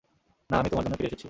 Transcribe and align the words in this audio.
না, 0.49 0.55
আমি 0.59 0.69
তোমার 0.69 0.83
জন্য 0.85 0.95
ফিরে 0.95 1.07
এসেছি। 1.07 1.19